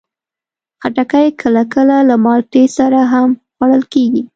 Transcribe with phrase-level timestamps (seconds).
[0.81, 4.21] خټکی کله کله له مالګې سره هم خوړل کېږي.